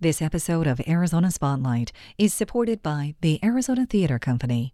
[0.00, 4.72] This episode of Arizona Spotlight is supported by the Arizona Theater Company.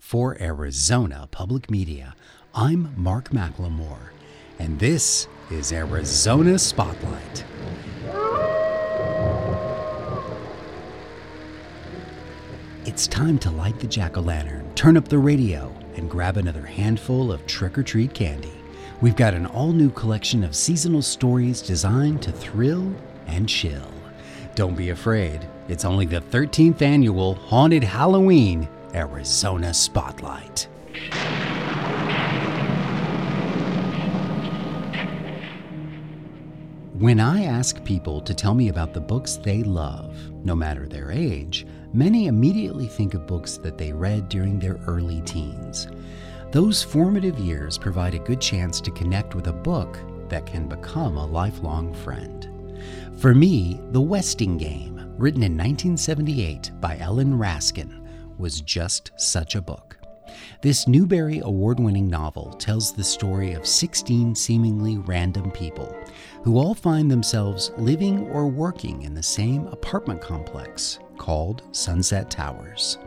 [0.00, 2.16] For Arizona Public Media,
[2.52, 4.08] I'm Mark McLemore,
[4.58, 7.44] and this is Arizona Spotlight.
[12.84, 16.66] It's time to light the jack o' lantern, turn up the radio, and grab another
[16.66, 18.50] handful of trick or treat candy.
[19.00, 22.92] We've got an all new collection of seasonal stories designed to thrill
[23.28, 23.92] and chill.
[24.56, 30.66] Don't be afraid, it's only the 13th annual Haunted Halloween Arizona Spotlight.
[36.94, 41.10] When I ask people to tell me about the books they love, no matter their
[41.10, 45.86] age, many immediately think of books that they read during their early teens.
[46.50, 49.98] Those formative years provide a good chance to connect with a book
[50.30, 52.55] that can become a lifelong friend.
[53.18, 58.06] For me, The Westing Game, written in 1978 by Ellen Raskin,
[58.38, 59.96] was just such a book.
[60.60, 65.96] This Newbery Award winning novel tells the story of 16 seemingly random people
[66.42, 72.98] who all find themselves living or working in the same apartment complex called Sunset Towers.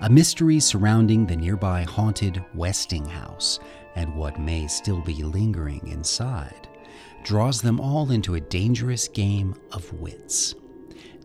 [0.00, 3.60] A mystery surrounding the nearby haunted Westing House
[3.96, 6.68] and what may still be lingering inside
[7.24, 10.54] draws them all into a dangerous game of wits.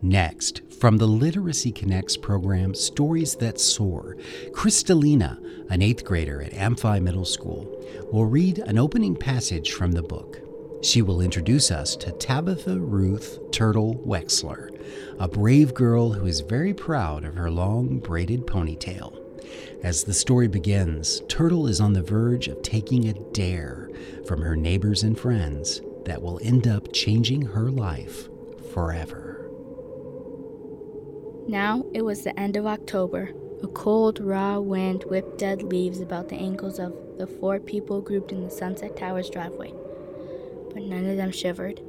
[0.02, 4.16] Next, from the Literacy Connects program, Stories That Soar,
[4.52, 7.68] Kristalina, an eighth grader at Amphi Middle School,
[8.10, 10.38] will read an opening passage from the book.
[10.82, 14.70] She will introduce us to Tabitha Ruth Turtle Wexler,
[15.18, 19.18] a brave girl who is very proud of her long braided ponytail.
[19.82, 23.90] As the story begins, Turtle is on the verge of taking a dare
[24.26, 28.28] from her neighbors and friends that will end up changing her life
[28.72, 29.50] forever.
[31.46, 33.30] Now it was the end of October.
[33.62, 38.32] A cold, raw wind whipped dead leaves about the ankles of the four people grouped
[38.32, 39.72] in the Sunset Towers driveway.
[40.72, 41.82] But none of them shivered.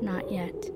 [0.00, 0.70] Not yet.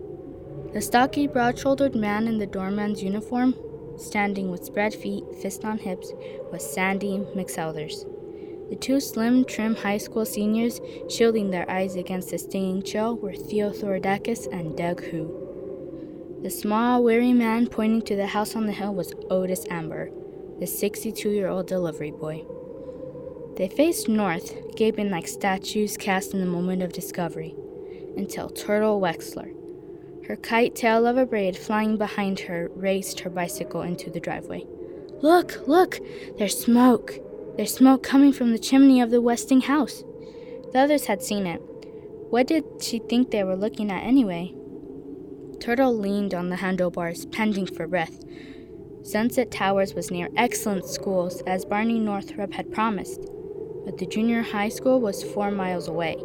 [0.72, 3.54] The stocky, broad shouldered man in the doorman's uniform,
[3.98, 6.12] standing with spread feet, fist on hips,
[6.50, 8.06] was Sandy McSouthers.
[8.72, 13.34] The two slim, trim high school seniors shielding their eyes against the stinging chill were
[13.34, 16.41] Theo Theodorakis and Doug Hoo.
[16.43, 20.10] The small, weary man pointing to the house on the hill was Otis Amber,
[20.59, 22.47] the 62 year old delivery boy.
[23.59, 27.54] They faced north, gaping like statues cast in the moment of discovery,
[28.16, 29.54] until Turtle Wexler,
[30.28, 34.65] her kite tail of a braid flying behind her, raced her bicycle into the driveway.
[35.21, 36.00] Look, look!
[36.39, 37.19] There's smoke!
[37.57, 40.03] There's smoke coming from the chimney of the Westing house.
[40.73, 41.61] The others had seen it.
[42.31, 44.55] What did she think they were looking at anyway?
[45.61, 48.25] Turtle leaned on the handlebars, panting for breath.
[49.03, 53.21] Sunset Towers was near excellent schools, as Barney Northrup had promised,
[53.84, 56.17] but the junior high school was four miles away.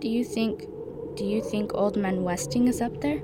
[0.00, 0.66] Do you think
[1.14, 3.20] do you think Old Man Westing is up there?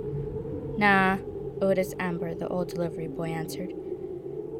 [0.77, 1.19] Nah,
[1.62, 3.73] Otis Amber, the old delivery boy, answered.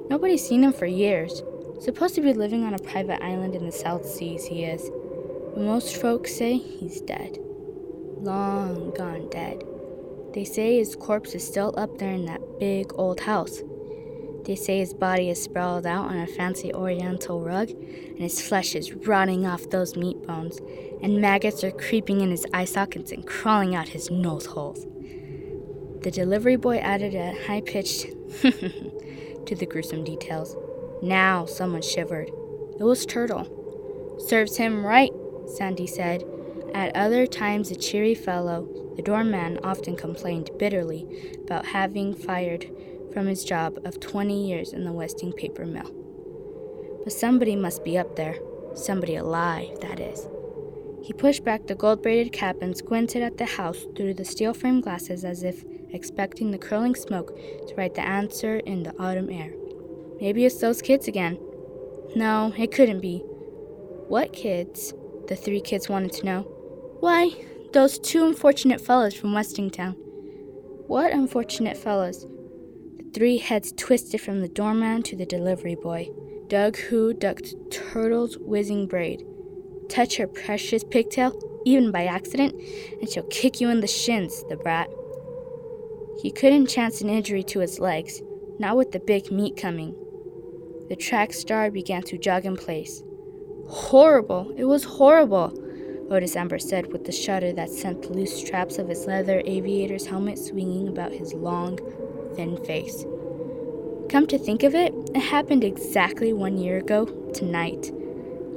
[0.09, 1.43] Nobody's seen him for years.
[1.81, 4.91] Supposed to be living on a private island in the South Seas, he is.
[5.55, 7.39] But most folks say he's dead.
[8.19, 9.63] Long gone dead.
[10.33, 13.63] They say his corpse is still up there in that big old house.
[14.45, 18.75] They say his body is sprawled out on a fancy oriental rug, and his flesh
[18.75, 20.59] is rotting off those meat bones,
[21.03, 24.87] and maggots are creeping in his eye sockets and crawling out his nose holes.
[26.03, 28.03] The delivery boy added a high pitched
[28.43, 30.57] to the gruesome details.
[31.05, 32.31] Now someone shivered.
[32.81, 34.17] It was Turtle.
[34.27, 35.13] Serves him right,
[35.47, 36.25] Sandy said.
[36.73, 38.67] At other times, a cheery fellow,
[38.97, 41.07] the doorman often complained bitterly
[41.45, 42.71] about having fired
[43.13, 45.93] from his job of 20 years in the Westing paper mill.
[47.05, 48.39] But somebody must be up there.
[48.75, 50.27] Somebody alive, that is.
[51.03, 54.55] He pushed back the gold braided cap and squinted at the house through the steel
[54.55, 57.37] framed glasses as if expecting the curling smoke
[57.69, 59.53] to write the answer in the autumn air.
[60.25, 61.39] Maybe it's those kids again.
[62.17, 63.19] No, it couldn't be.
[64.09, 64.95] What kids?
[65.29, 66.43] The three kids wanted to know.
[67.01, 67.33] Why,
[67.75, 69.93] those two unfortunate fellows from Westingtown.
[70.87, 72.23] What unfortunate fellows?
[72.23, 76.09] The Three heads twisted from the doorman to the delivery boy.
[76.49, 79.23] Doug Hoo ducked Turtle's whizzing braid.
[79.91, 82.55] Touch her precious pigtail, even by accident,
[82.99, 84.89] and she'll kick you in the shins, the brat.
[86.23, 88.23] He couldn't chance an injury to his legs,
[88.59, 89.95] not with the big meet coming.
[90.89, 93.03] The track star began to jog in place.
[93.69, 94.53] Horrible!
[94.57, 95.59] It was horrible!
[96.11, 100.07] Otis Amber said with a shudder that sent the loose straps of his leather aviator's
[100.07, 101.79] helmet swinging about his long,
[102.37, 103.07] thin face.
[104.11, 107.91] Come to think of it, it happened exactly one year ago tonight,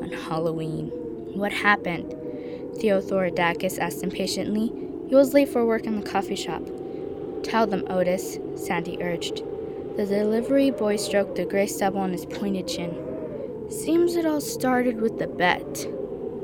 [0.02, 0.88] on Halloween.
[1.34, 2.14] What happened?
[2.80, 4.68] Theo Theodorakis asked impatiently.
[5.08, 6.62] He was late for work in the coffee shop.
[7.44, 9.44] Tell them, Otis, Sandy urged.
[9.98, 13.66] The delivery boy stroked the gray stubble on his pointed chin.
[13.72, 15.88] Seems it all started with a bet.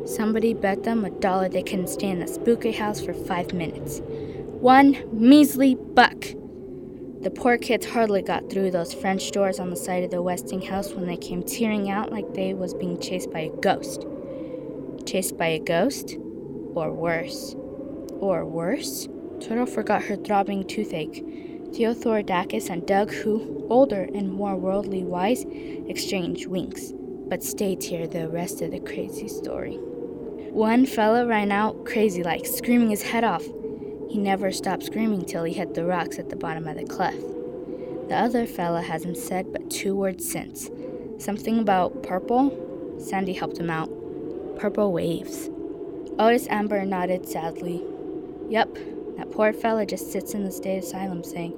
[0.05, 4.01] Somebody bet them a dollar they couldn't stay in the spooky house for five minutes.
[4.59, 6.25] One measly buck.
[7.21, 10.63] The poor kids hardly got through those French doors on the side of the Westing
[10.63, 14.07] house when they came tearing out like they was being chased by a ghost.
[15.05, 16.17] Chased by a ghost?
[16.73, 17.55] Or worse.
[18.13, 19.07] Or worse?
[19.39, 21.23] Turtle forgot her throbbing toothache.
[21.73, 25.43] Theo Theodorakis and Doug, Hoo, older and more worldly wise,
[25.87, 26.93] exchanged winks,
[27.27, 29.77] but stayed to hear the rest of the crazy story.
[30.51, 33.43] One fellow ran out crazy like, screaming his head off.
[34.07, 37.17] He never stopped screaming till he hit the rocks at the bottom of the cleft.
[38.07, 40.69] The other fella hasn't said but two words since.
[41.17, 42.99] Something about purple?
[42.99, 43.89] Sandy helped him out.
[44.59, 45.49] Purple waves.
[46.19, 47.83] Otis Amber nodded sadly.
[48.49, 48.77] Yep,
[49.17, 51.53] that poor fella just sits in the state asylum saying,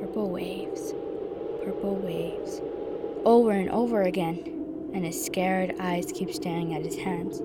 [0.00, 0.92] Purple waves,
[1.64, 2.60] purple waves,
[3.24, 7.42] over and over again, and his scared eyes keep staring at his hands.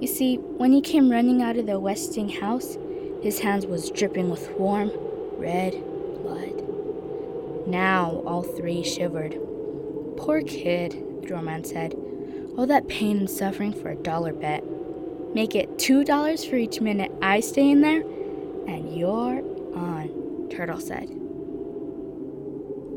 [0.00, 2.78] You see, when he came running out of the Westing house,
[3.22, 4.90] his hands was dripping with warm,
[5.36, 5.72] red
[6.22, 7.66] blood.
[7.66, 9.38] Now all three shivered.
[10.16, 11.94] Poor kid, the doorman said.
[12.56, 14.64] All that pain and suffering for a dollar bet.
[15.34, 18.02] Make it two dollars for each minute I stay in there,
[18.70, 19.42] and you're
[19.74, 21.08] on, Turtle said.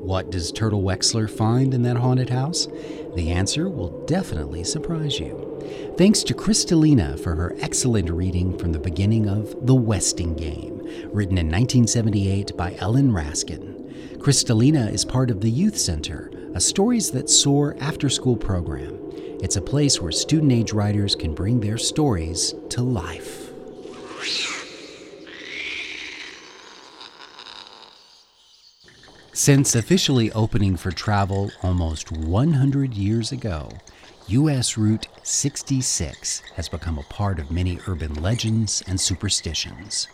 [0.04, 2.68] What does Turtle Wexler find in that haunted house?
[3.16, 5.50] The answer will definitely surprise you.
[5.98, 10.80] Thanks to Kristalina for her excellent reading from the beginning of The Westing Game,
[11.12, 14.18] written in 1978 by Ellen Raskin.
[14.18, 19.00] Kristalina is part of the Youth Center, a Stories That Soar after school program.
[19.42, 23.44] It's a place where student age writers can bring their stories to life.
[29.36, 33.68] Since officially opening for travel almost 100 years ago,
[34.28, 34.78] U.S.
[34.78, 40.08] Route 66 has become a part of many urban legends and superstitions.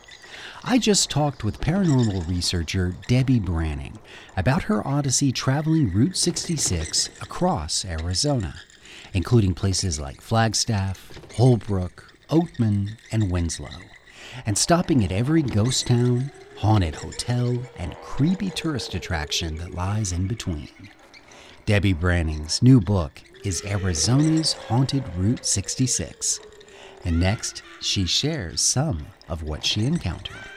[0.64, 3.98] I just talked with paranormal researcher Debe Branning
[4.38, 8.54] about her odyssey traveling Route 66 across Arizona,
[9.12, 13.68] including places like Flagstaff, Holbrook, Oatman, and Winslow,
[14.46, 20.26] and stopping at every ghost town, haunted hotel, and creepy tourist attraction that lies in
[20.26, 20.68] between.
[21.64, 26.38] Debe Branning's new book is Arizona's Haunted Route 66.
[27.02, 30.49] And next, she shares some of what she encountered.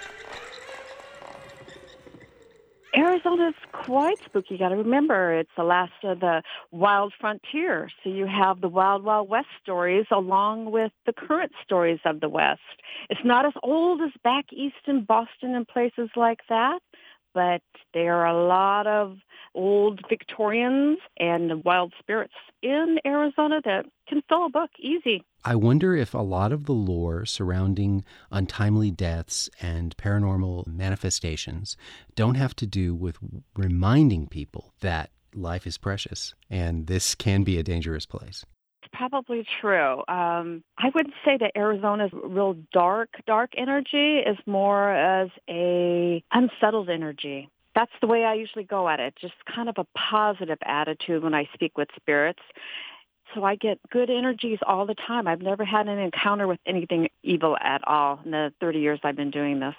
[3.33, 4.55] Arizona's quite spooky.
[4.55, 6.41] You got to remember, it's the last of the
[6.71, 7.89] wild frontier.
[8.03, 12.29] So you have the Wild Wild West stories along with the current stories of the
[12.29, 12.61] West.
[13.09, 16.79] It's not as old as back east in Boston and places like that,
[17.33, 17.61] but
[17.93, 19.17] there are a lot of
[19.55, 25.23] old Victorians and wild spirits in Arizona that can fill a book easy.
[25.45, 31.77] I wonder if a lot of the lore surrounding untimely deaths and paranormal manifestations
[32.15, 33.17] don't have to do with
[33.55, 38.45] reminding people that life is precious and this can be a dangerous place
[38.93, 40.03] probably true.
[40.07, 46.89] Um, I wouldn't say that Arizona's real dark, dark energy is more as a unsettled
[46.89, 47.49] energy.
[47.75, 51.33] That's the way I usually go at it, just kind of a positive attitude when
[51.33, 52.41] I speak with spirits.
[53.33, 55.27] So I get good energies all the time.
[55.27, 59.15] I've never had an encounter with anything evil at all in the 30 years I've
[59.15, 59.75] been doing this.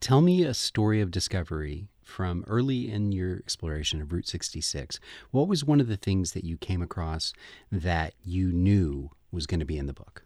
[0.00, 4.98] Tell me a story of discovery from early in your exploration of Route 66,
[5.30, 7.32] what was one of the things that you came across
[7.70, 10.24] that you knew was going to be in the book?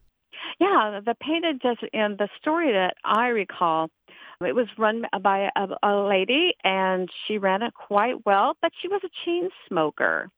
[0.58, 3.90] Yeah, the painted desert and the story that I recall,
[4.40, 8.88] it was run by a, a lady and she ran it quite well, but she
[8.88, 10.30] was a chain smoker.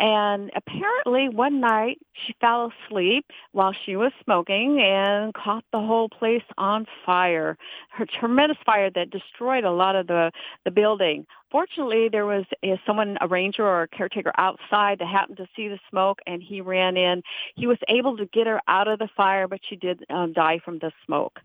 [0.00, 6.08] And apparently one night she fell asleep while she was smoking and caught the whole
[6.08, 7.58] place on fire.
[7.90, 10.32] Her tremendous fire that destroyed a lot of the,
[10.64, 11.26] the building.
[11.52, 15.68] Fortunately, there was a, someone, a ranger or a caretaker outside that happened to see
[15.68, 17.22] the smoke and he ran in.
[17.56, 20.60] He was able to get her out of the fire, but she did um, die
[20.64, 21.40] from the smoke.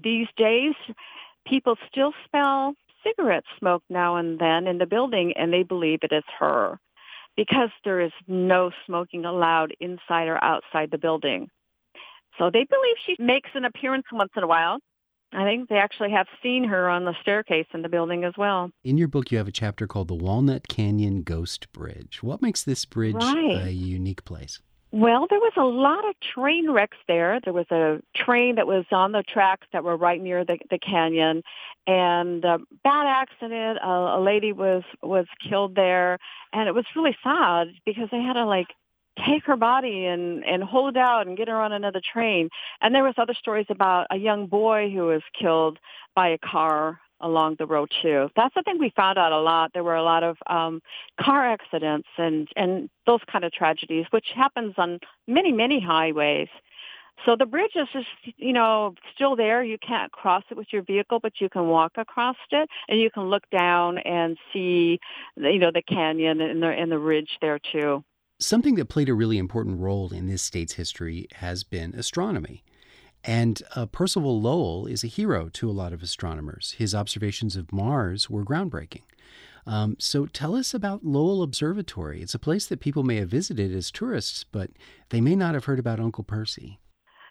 [0.00, 0.74] These days,
[1.44, 6.12] people still smell cigarette smoke now and then in the building and they believe it
[6.12, 6.78] is her
[7.40, 11.48] because there is no smoking allowed inside or outside the building.
[12.36, 14.78] So they believe she makes an appearance once in a while.
[15.32, 18.70] I think they actually have seen her on the staircase in the building as well.
[18.84, 22.22] In your book, you have a chapter called the Walnut Canyon Ghost Bridge.
[22.22, 23.68] What makes this bridge Right.
[23.68, 24.60] a unique place?
[24.92, 27.38] Well, there was a lot of train wrecks there.
[27.44, 30.78] There was a train that was on the tracks that were right near the, the
[30.78, 31.42] canyon,
[31.86, 33.78] and a bad accident.
[33.82, 36.18] A, a lady was was killed there,
[36.52, 38.66] and it was really sad because they had to like
[39.24, 42.48] take her body and and hold out and get her on another train.
[42.80, 45.78] And there was other stories about a young boy who was killed
[46.16, 48.28] by a car along the road too.
[48.36, 49.72] That's the thing we found out a lot.
[49.72, 50.80] There were a lot of um,
[51.20, 56.48] car accidents and and those kind of tragedies, which happens on many many highways.
[57.26, 59.62] So the bridge is just you know still there.
[59.62, 63.10] You can't cross it with your vehicle, but you can walk across it, and you
[63.10, 64.98] can look down and see
[65.36, 68.02] you know the canyon and the and the ridge there too.
[68.38, 72.64] Something that played a really important role in this state's history has been astronomy.
[73.24, 76.74] And uh, Percival Lowell is a hero to a lot of astronomers.
[76.78, 79.02] His observations of Mars were groundbreaking.
[79.66, 82.22] Um, so tell us about Lowell Observatory.
[82.22, 84.70] It's a place that people may have visited as tourists, but
[85.10, 86.79] they may not have heard about Uncle Percy.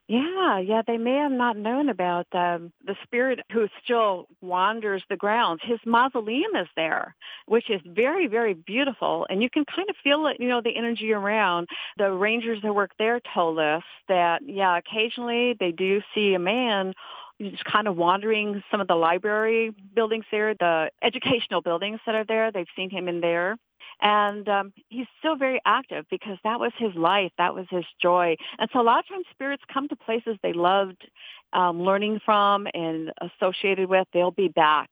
[0.09, 5.15] Yeah, yeah, they may have not known about um, the spirit who still wanders the
[5.15, 5.61] grounds.
[5.63, 10.25] His mausoleum is there, which is very, very beautiful, and you can kind of feel
[10.25, 11.67] it, you know, the energy around.
[11.99, 16.95] The rangers that work there told us that, yeah, occasionally they do see a man
[17.39, 22.25] just kind of wandering some of the library buildings there, the educational buildings that are
[22.25, 22.51] there.
[22.51, 23.57] They've seen him in there.
[24.01, 27.31] And um, he's still very active because that was his life.
[27.37, 28.35] That was his joy.
[28.57, 31.05] And so a lot of times spirits come to places they loved
[31.51, 34.07] um, learning from and associated with.
[34.13, 34.89] They'll be back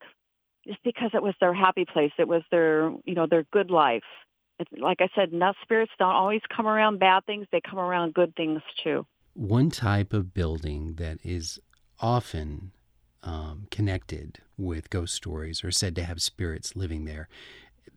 [0.67, 2.11] just because it was their happy place.
[2.19, 4.03] It was their, you know, their good life.
[4.59, 7.47] It's, like I said, nut spirits don't always come around bad things.
[7.51, 9.05] They come around good things too.
[9.33, 11.59] One type of building that is
[11.99, 12.71] often
[13.23, 17.29] um, connected with ghost stories or said to have spirits living there,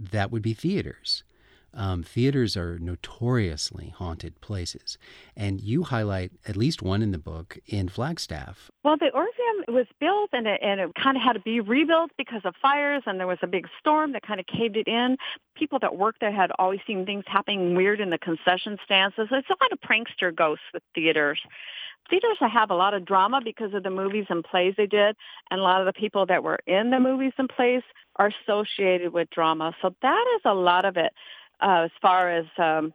[0.01, 1.23] that would be theaters.
[1.73, 4.99] Um, theaters are notoriously haunted places.
[5.37, 8.71] And you highlight at least one in the book in Flagstaff.
[8.85, 12.11] Well, the Orpheum was built and it, and it kind of had to be rebuilt
[12.19, 15.17] because of fires and there was a big storm that kind of caved it in.
[15.55, 19.15] People that worked there had always seen things happening weird in the concession stands.
[19.19, 21.41] It's a lot of prankster ghosts with theaters.
[22.09, 25.15] Theaters have a lot of drama because of the movies and plays they did,
[25.51, 27.83] and a lot of the people that were in the movies and plays
[28.17, 29.73] are associated with drama.
[29.81, 31.13] So that is a lot of it
[31.61, 32.93] uh, as far as um,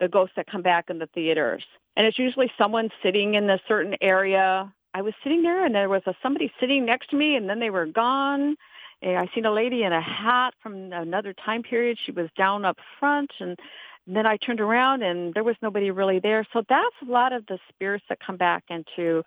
[0.00, 1.64] the ghosts that come back in the theaters.
[1.96, 4.72] And it's usually someone sitting in a certain area.
[4.94, 7.60] I was sitting there, and there was a, somebody sitting next to me, and then
[7.60, 8.56] they were gone.
[9.02, 11.98] And I seen a lady in a hat from another time period.
[12.04, 13.58] She was down up front, and
[14.06, 16.46] then I turned around, and there was nobody really there.
[16.52, 19.22] So that's a lot of the spirits that come back into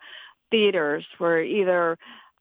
[0.51, 1.98] theaters, were either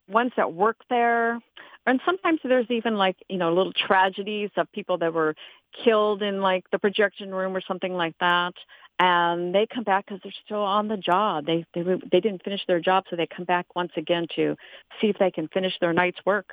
[0.09, 1.41] ones that work there,
[1.87, 5.35] and sometimes there's even like you know little tragedies of people that were
[5.83, 8.55] killed in like the projection room or something like that
[8.99, 11.47] and they come back because they're still on the job.
[11.47, 14.57] They they they didn't finish their job so they come back once again to
[15.01, 16.53] see if they can finish their night's work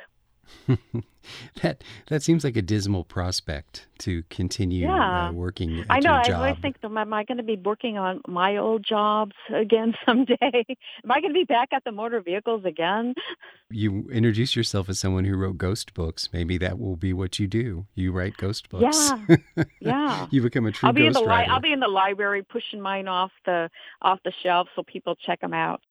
[1.62, 5.27] that that seems like a dismal prospect to continue Yeah.
[5.27, 6.13] uh, working I know.
[6.13, 10.38] I always think, am I going to be working on my old jobs again someday?
[11.03, 13.13] am I going to be back at the motor vehicles again?
[13.70, 16.29] you introduce yourself as someone who wrote ghost books.
[16.34, 17.86] Maybe that will be what you do.
[17.96, 19.12] You write ghost books.
[19.27, 20.27] Yeah, yeah.
[20.31, 21.51] you become a true I'll be in ghost the li- writer.
[21.51, 23.70] I'll be in the library pushing mine off the
[24.01, 25.81] off the shelf so people check them out.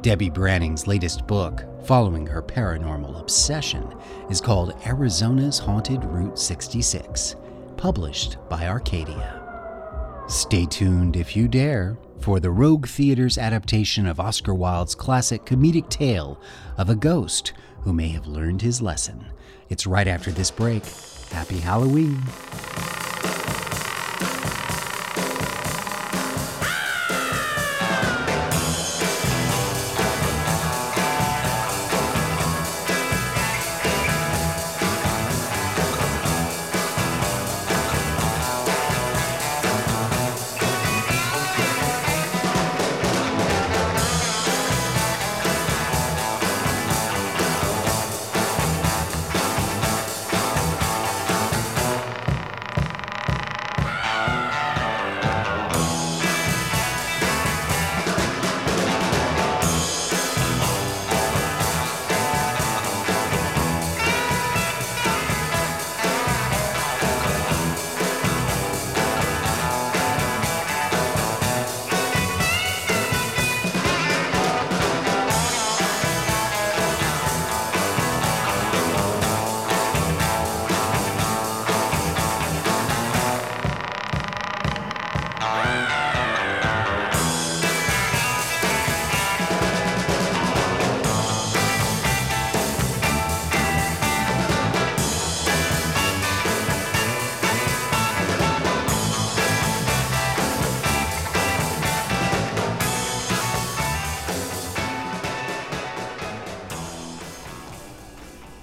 [0.00, 3.92] Debe Branning's latest book, following her paranormal obsession,
[4.30, 7.36] is called Arizona's Haunted Route 66,
[7.76, 9.42] published by Arcadia.
[10.28, 15.88] Stay tuned if you dare for the Rogue Theater's adaptation of Oscar Wilde's classic comedic
[15.88, 16.40] tale
[16.76, 19.26] of a ghost who may have learned his lesson.
[19.68, 20.84] It's right after this break.
[21.30, 22.22] Happy Halloween.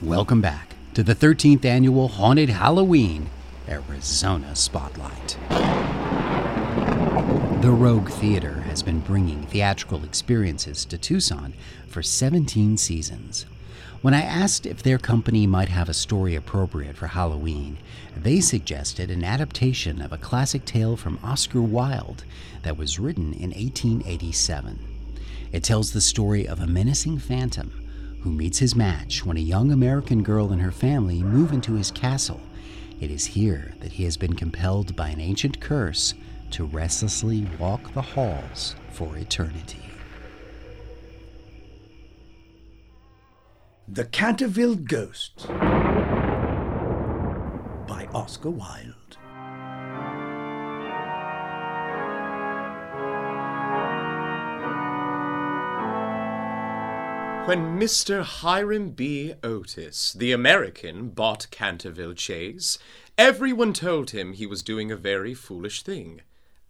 [0.03, 3.29] Welcome back to the 13th annual Haunted Halloween
[3.69, 5.37] Arizona Spotlight.
[7.61, 11.53] The Rogue Theater has been bringing theatrical experiences to Tucson
[11.87, 13.45] for 17 seasons.
[14.01, 17.77] When I asked if their company might have a story appropriate for Halloween,
[18.13, 22.25] they suggested an adaptation of a classic tale from Oscar Wilde
[22.63, 24.79] that was written in 1887.
[25.53, 27.82] It tells the story of a menacing phantom
[28.23, 31.91] who meets his match when a young American girl and her family move into his
[31.91, 32.39] castle.
[33.01, 36.13] It is here that he has been compelled by an ancient curse
[36.51, 39.89] to restlessly walk the halls for eternity.
[43.89, 45.45] The Canterville Ghost
[47.87, 49.02] by Oscar Wilde.
[57.45, 58.23] When Mr.
[58.23, 59.33] Hiram B.
[59.43, 62.77] Otis, the American, bought Canterville Chase,
[63.17, 66.21] everyone told him he was doing a very foolish thing,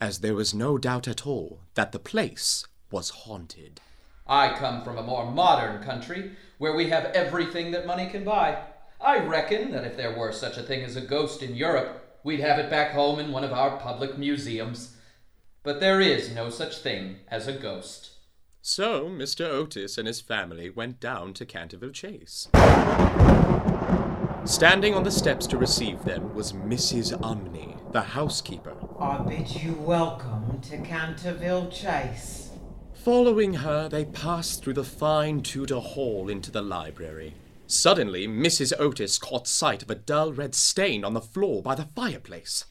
[0.02, 3.82] as there was no doubt at all that the place was haunted.
[4.26, 8.64] I come from a more modern country where we have everything that money can buy.
[9.00, 12.40] I reckon that if there were such a thing as a ghost in Europe, we'd
[12.40, 14.98] have it back home in one of our public museums.
[15.62, 18.13] But there is no such thing as a ghost.
[18.66, 19.42] So Mr.
[19.42, 22.48] Otis and his family went down to Canterville Chase.
[24.46, 27.12] Standing on the steps to receive them was Mrs.
[27.20, 28.74] Umney, the housekeeper.
[28.98, 32.52] I bid you welcome to Canterville Chase.
[32.94, 37.34] Following her, they passed through the fine Tudor hall into the library.
[37.68, 38.72] Suddenly, Mrs.
[38.80, 42.64] Otis caught sight of a dull red stain on the floor by the fireplace.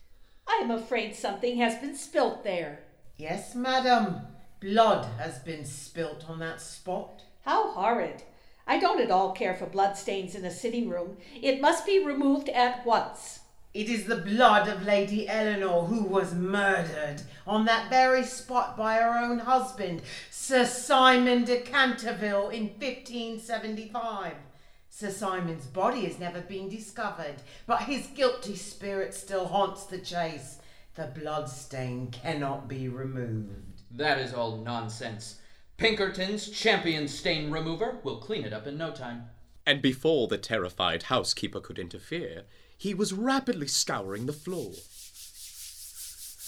[0.48, 2.80] I am afraid something has been spilt there.
[3.18, 4.22] Yes, madam.
[4.62, 7.24] Blood has been spilt on that spot.
[7.44, 8.22] How horrid.
[8.64, 11.16] I don't at all care for bloodstains in a sitting room.
[11.34, 13.40] It must be removed at once.
[13.74, 18.98] It is the blood of Lady Eleanor who was murdered on that very spot by
[18.98, 24.34] her own husband, Sir Simon de Canterville, in 1575.
[24.88, 30.58] Sir Simon's body has never been discovered, but his guilty spirit still haunts the chase.
[30.94, 33.71] The blood stain cannot be removed.
[33.94, 35.40] That is all nonsense.
[35.76, 39.24] Pinkerton's champion stain remover will clean it up in no time.
[39.66, 42.44] And before the terrified housekeeper could interfere,
[42.76, 44.72] he was rapidly scouring the floor.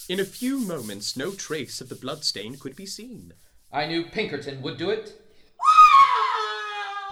[0.08, 3.34] In a few moments, no trace of the bloodstain could be seen.
[3.72, 5.20] I knew Pinkerton would do it.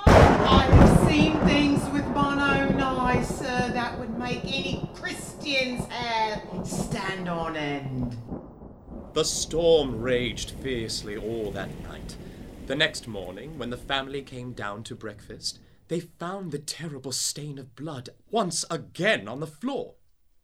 [0.06, 6.42] I have seen things with mine own eyes, sir, that would make any Christian's hair
[6.64, 8.18] stand on end.
[9.14, 12.16] The storm raged fiercely all that night.
[12.66, 17.58] The next morning, when the family came down to breakfast, they found the terrible stain
[17.58, 19.96] of blood once again on the floor.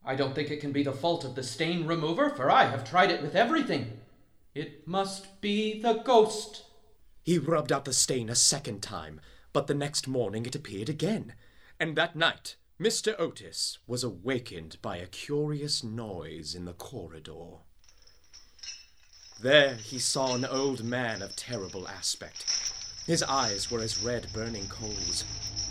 [0.04, 2.84] I don't think it can be the fault of the stain remover, for I have
[2.84, 4.00] tried it with everything.
[4.54, 6.64] It must be the ghost.
[7.22, 9.22] He rubbed out the stain a second time,
[9.54, 11.32] but the next morning it appeared again.
[11.80, 13.18] And that night, Mr.
[13.18, 17.60] Otis was awakened by a curious noise in the corridor.
[19.40, 22.72] There he saw an old man of terrible aspect.
[23.06, 25.24] His eyes were as red burning coals.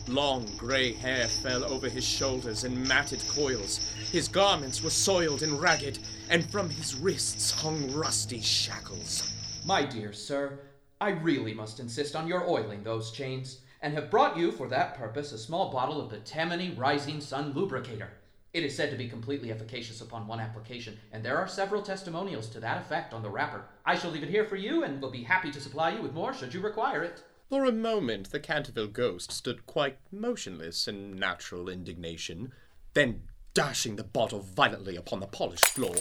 [0.08, 3.92] Long grey hair fell over his shoulders in matted coils.
[4.10, 6.00] His garments were soiled and ragged,
[6.30, 9.30] and from his wrists hung rusty shackles.
[9.66, 10.60] My dear sir,
[11.02, 14.96] I really must insist on your oiling those chains, and have brought you for that
[14.96, 18.12] purpose a small bottle of the Tammany Rising Sun Lubricator.
[18.58, 22.50] It is said to be completely efficacious upon one application, and there are several testimonials
[22.50, 23.66] to that effect on the wrapper.
[23.86, 26.16] I shall leave it here for you, and will be happy to supply you with
[26.16, 27.22] more should you require it.
[27.52, 32.52] For a moment, the Canterville ghost stood quite motionless in natural indignation.
[32.96, 35.98] Then, dashing the bottle violently upon the polished floor,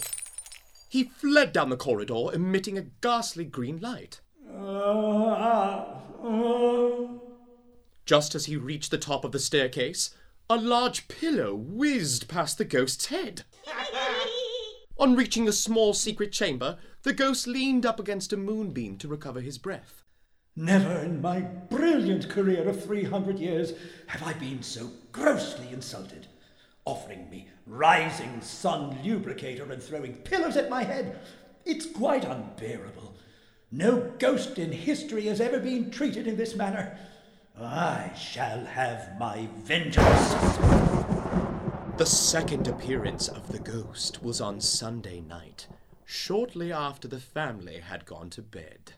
[0.89, 4.23] he fled down the corridor, emitting a ghastly green light.
[4.51, 5.85] Uh-huh.
[6.25, 7.07] Uh-huh.
[8.07, 10.15] Just as he reached the top of the staircase,
[10.49, 13.43] a large pillow whizzed past the ghost's head.
[14.99, 19.41] On reaching a small secret chamber, the ghost leaned up against a moonbeam to recover
[19.41, 20.03] his breath.
[20.55, 23.75] Never in my brilliant career of 300 years
[24.07, 26.29] have I been so grossly insulted.
[26.87, 31.19] Offering me rising sun lubricator and throwing pillows at my head.
[31.65, 33.17] It's quite unbearable.
[33.73, 36.97] No ghost in history has ever been treated in this manner.
[37.59, 40.35] I shall have my vengeance.
[41.97, 45.67] The second appearance of the ghost was on Sunday night,
[46.05, 48.93] shortly after the family had gone to bed.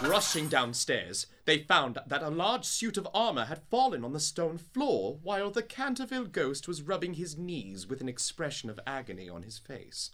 [0.00, 4.56] Rushing downstairs, they found that a large suit of armor had fallen on the stone
[4.56, 9.42] floor while the Canterville ghost was rubbing his knees with an expression of agony on
[9.42, 10.12] his face.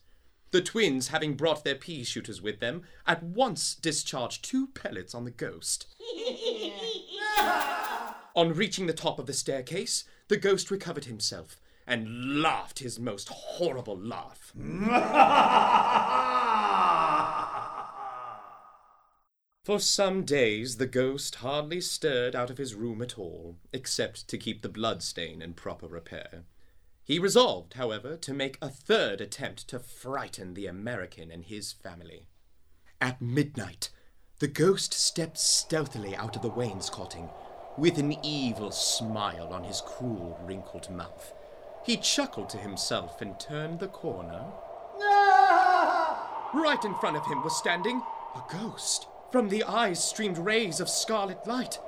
[0.50, 5.24] The twins, having brought their pea shooters with them, at once discharged two pellets on
[5.24, 5.86] the ghost.
[8.34, 13.28] on reaching the top of the staircase, the ghost recovered himself and laughed his most
[13.28, 14.52] horrible laugh.
[19.64, 24.38] For some days the ghost hardly stirred out of his room at all, except to
[24.38, 26.44] keep the blood stain in proper repair.
[27.08, 32.26] He resolved, however, to make a third attempt to frighten the American and his family.
[33.00, 33.88] At midnight,
[34.40, 37.30] the ghost stepped stealthily out of the wainscoting,
[37.78, 41.32] with an evil smile on his cruel, wrinkled mouth.
[41.82, 44.44] He chuckled to himself and turned the corner.
[46.54, 48.02] Right in front of him was standing
[48.34, 49.06] a ghost.
[49.32, 51.78] From the eyes streamed rays of scarlet light.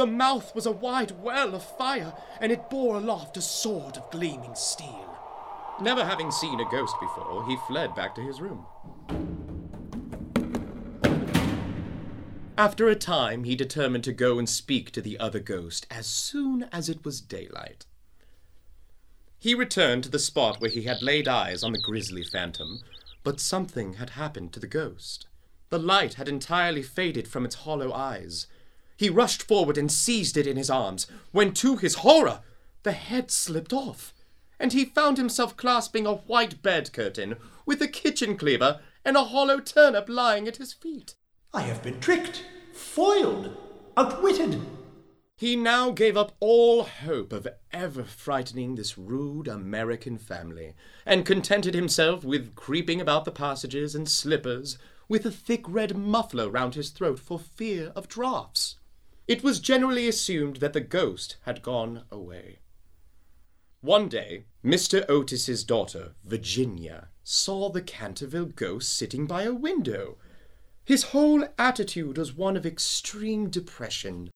[0.00, 4.10] The mouth was a wide well of fire, and it bore aloft a sword of
[4.10, 5.14] gleaming steel.
[5.78, 8.64] Never having seen a ghost before, he fled back to his room.
[12.56, 16.62] After a time, he determined to go and speak to the other ghost as soon
[16.72, 17.84] as it was daylight.
[19.38, 22.80] He returned to the spot where he had laid eyes on the grisly phantom,
[23.22, 25.26] but something had happened to the ghost.
[25.68, 28.46] The light had entirely faded from its hollow eyes.
[29.00, 32.42] He rushed forward and seized it in his arms, when to his horror,
[32.82, 34.12] the head slipped off,
[34.58, 39.24] and he found himself clasping a white bed curtain with a kitchen cleaver and a
[39.24, 41.14] hollow turnip lying at his feet.
[41.54, 43.56] I have been tricked, foiled,
[43.96, 44.60] outwitted.
[45.34, 50.74] He now gave up all hope of ever frightening this rude American family,
[51.06, 54.76] and contented himself with creeping about the passages in slippers,
[55.08, 58.76] with a thick red muffler round his throat for fear of draughts.
[59.30, 62.58] It was generally assumed that the ghost had gone away.
[63.80, 65.08] One day, Mr.
[65.08, 70.16] Otis's daughter, Virginia, saw the Canterville ghost sitting by a window.
[70.84, 74.30] His whole attitude was one of extreme depression.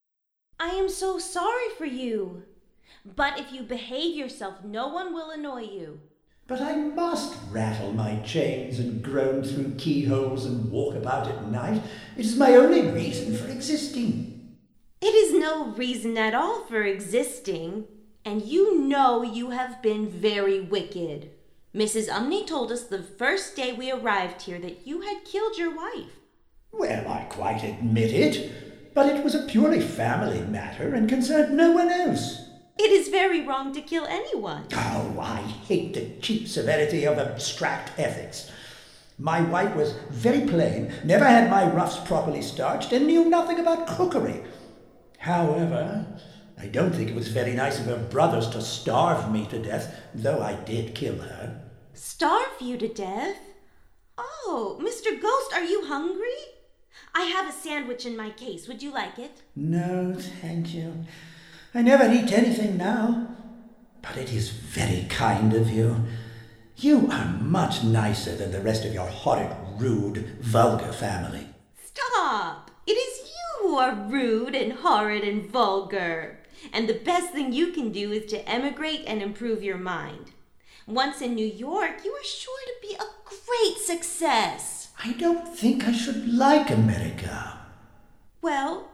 [0.61, 2.45] I am so sorry for you.
[3.05, 6.03] But if you behave yourself, no one will annoy you.
[6.47, 11.83] But I must rattle my chains and groan through keyholes and walk about at night.
[12.17, 14.34] It is my only reason for existing.
[15.07, 17.85] It is no reason at all for existing,
[18.25, 21.31] and you know you have been very wicked.
[21.75, 22.09] Mrs.
[22.09, 26.21] Umney told us the first day we arrived here that you had killed your wife.
[26.73, 31.73] Well, I quite admit it, but it was a purely family matter and concerned no
[31.73, 32.41] one else.
[32.79, 34.69] It is very wrong to kill anyone.
[34.73, 38.51] Oh, I hate the cheap severity of abstract ethics.
[39.19, 43.87] My wife was very plain, never had my ruffs properly starched, and knew nothing about
[43.87, 44.43] cookery.
[45.25, 46.05] However,
[46.59, 49.99] I don't think it was very nice of her brothers to starve me to death,
[50.15, 51.63] though I did kill her.
[51.95, 53.39] Starve you to death?
[54.19, 55.19] Oh, Mr.
[55.19, 56.41] Ghost, are you hungry?
[57.15, 58.69] I have a sandwich in my case.
[58.69, 59.41] Would you like it?
[59.57, 61.07] No, thank you.
[61.75, 63.29] I never eat anything now.
[64.03, 66.05] But it is very kind of you.
[66.77, 71.47] You are much nicer than the rest of your horrid, rude, vulgar family.
[71.83, 72.64] Stop!
[73.75, 76.39] It is you who are rude and horrid and vulgar.
[76.73, 80.33] And the best thing you can do is to emigrate and improve your mind.
[80.87, 84.93] Once in New York, you are sure to be a great success.
[85.03, 87.59] I don't think I should like America.
[88.43, 88.91] Well,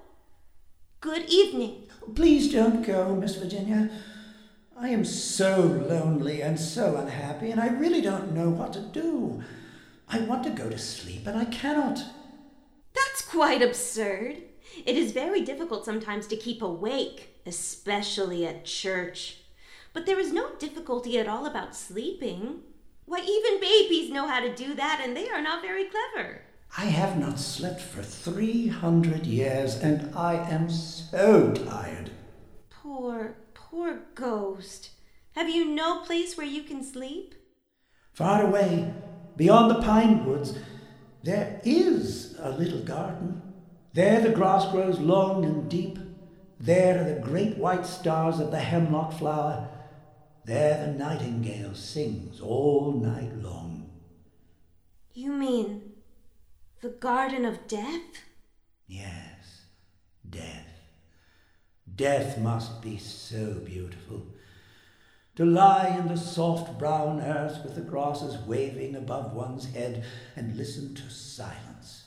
[1.00, 1.88] good evening.
[2.14, 3.90] Please don't go, Miss Virginia.
[4.78, 9.42] I am so lonely and so unhappy, and I really don't know what to do.
[10.08, 12.02] I want to go to sleep, and I cannot.
[12.94, 14.44] That's quite absurd.
[14.86, 19.38] It is very difficult sometimes to keep awake, especially at church.
[19.92, 22.60] But there is no difficulty at all about sleeping.
[23.06, 26.42] Why, even babies know how to do that, and they are not very clever.
[26.78, 32.10] I have not slept for three hundred years, and I am so tired.
[32.70, 34.90] Poor, poor ghost.
[35.32, 37.34] Have you no place where you can sleep?
[38.12, 38.92] Far away,
[39.36, 40.56] beyond the pine woods,
[41.24, 43.42] there is a little garden.
[43.92, 45.98] There the grass grows long and deep.
[46.60, 49.68] There are the great white stars of the hemlock flower.
[50.44, 53.90] There the nightingale sings all night long.
[55.12, 55.92] You mean
[56.82, 58.22] the Garden of Death?
[58.86, 59.62] Yes,
[60.28, 60.68] death.
[61.96, 64.26] Death must be so beautiful.
[65.36, 70.04] To lie in the soft brown earth with the grasses waving above one's head
[70.36, 71.99] and listen to silence.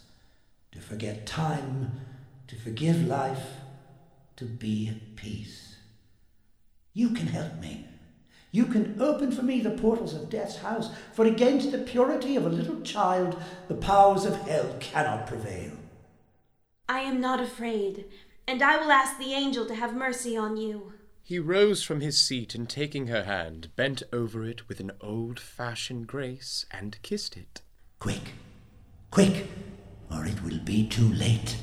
[0.73, 1.91] To forget time,
[2.47, 3.45] to forgive life,
[4.35, 5.75] to be at peace.
[6.93, 7.87] You can help me.
[8.51, 12.45] You can open for me the portals of death's house, for against the purity of
[12.45, 15.71] a little child the powers of hell cannot prevail.
[16.89, 18.05] I am not afraid,
[18.47, 20.93] and I will ask the angel to have mercy on you.
[21.21, 25.39] He rose from his seat and taking her hand, bent over it with an old
[25.39, 27.61] fashioned grace and kissed it.
[27.99, 28.33] Quick,
[29.09, 29.47] quick,
[30.11, 31.57] or it will be too late.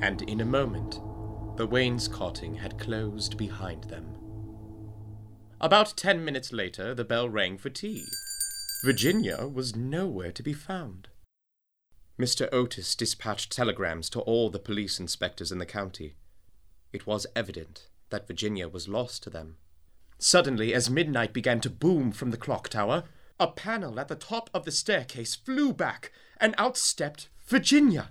[0.00, 1.00] And in a moment,
[1.56, 4.16] the wainscoting had closed behind them.
[5.60, 8.04] About ten minutes later, the bell rang for tea.
[8.84, 11.08] Virginia was nowhere to be found.
[12.18, 12.48] Mr.
[12.52, 16.16] Otis dispatched telegrams to all the police inspectors in the county.
[16.92, 19.56] It was evident that Virginia was lost to them.
[20.18, 23.04] Suddenly, as midnight began to boom from the clock tower,
[23.40, 28.08] a panel at the top of the staircase flew back, and out stepped Virginia,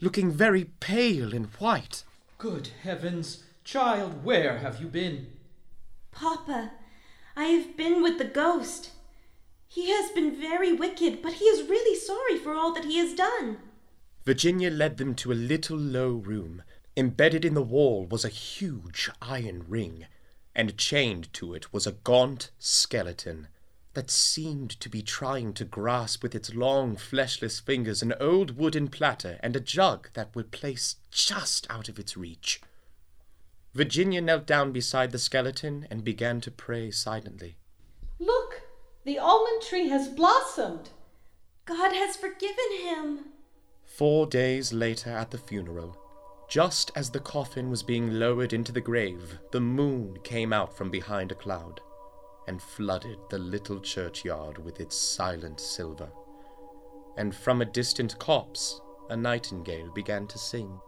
[0.00, 2.02] looking very pale and white.
[2.38, 5.28] Good heavens, child, where have you been?
[6.10, 6.72] Papa,
[7.36, 8.90] I have been with the ghost.
[9.68, 13.14] He has been very wicked, but he is really sorry for all that he has
[13.14, 13.58] done.
[14.24, 16.64] Virginia led them to a little low room.
[16.96, 20.06] Embedded in the wall was a huge iron ring,
[20.52, 23.46] and chained to it was a gaunt skeleton
[23.94, 28.88] that seemed to be trying to grasp with its long, fleshless fingers an old wooden
[28.88, 32.60] platter and a jug that were placed just out of its reach.
[33.72, 37.56] Virginia knelt down beside the skeleton and began to pray silently.
[38.18, 38.62] Look,
[39.04, 40.90] the almond tree has blossomed.
[41.64, 43.18] God has forgiven him.
[43.84, 45.96] Four days later at the funeral,
[46.48, 50.90] just as the coffin was being lowered into the grave, the moon came out from
[50.90, 51.80] behind a cloud
[52.46, 56.10] and flooded the little churchyard with its silent silver.
[57.16, 58.80] And from a distant copse,
[59.10, 60.78] a nightingale began to sing.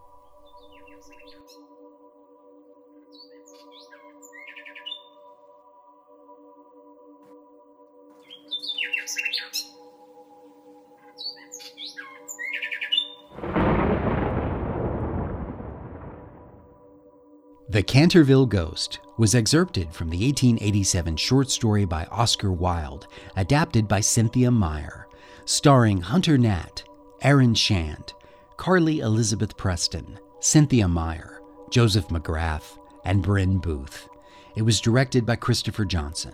[17.77, 23.99] The Canterville Ghost was excerpted from the 1887 short story by Oscar Wilde, adapted by
[23.99, 25.07] Cynthia Meyer,
[25.45, 26.81] starring Hunter Nat,
[27.21, 28.13] Aaron Shand,
[28.55, 34.09] Carly Elizabeth Preston, Cynthia Meyer, Joseph McGrath, and Bryn Booth.
[34.55, 36.33] It was directed by Christopher Johnson.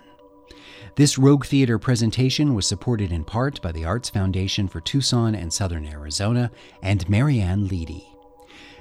[0.96, 5.52] This Rogue Theater presentation was supported in part by the Arts Foundation for Tucson and
[5.52, 8.06] Southern Arizona and Marianne Leedy.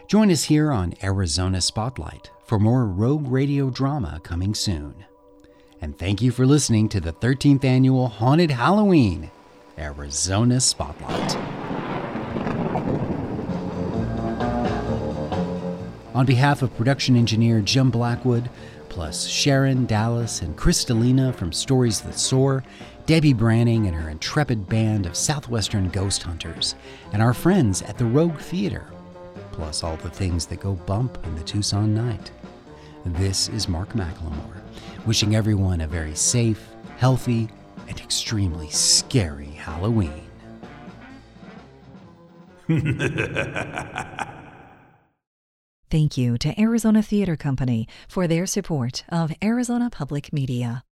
[0.08, 4.94] Join us here on Arizona Spotlight for more Rogue Radio drama coming soon.
[5.82, 9.32] And thank you for listening to the 13th annual Haunted Halloween
[9.76, 11.36] Arizona Spotlight.
[16.14, 18.52] On behalf of production engineer Jim Blackwood,
[18.88, 22.64] plus Sharon, Dallas, and Kristalina from Stories That Soar,
[23.08, 26.76] Debe Branning and her intrepid band of Southwestern ghost hunters,
[27.14, 28.86] and our friends at the Rogue Theater,
[29.54, 32.30] plus all the things that go bump in the Tucson night.
[33.06, 34.62] This is Mark McLemore,
[35.06, 37.50] wishing everyone a very safe, healthy,
[37.90, 40.24] and extremely scary Halloween.
[45.90, 50.86] Thank you to Arizona Theater Company for their support of Arizona Public Media.